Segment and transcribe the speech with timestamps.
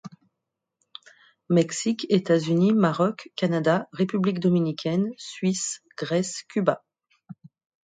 [1.51, 6.83] Mexique, États-Unis, Maroc, Canada, République Dominicaine, Suisse, Grèce, Cuba.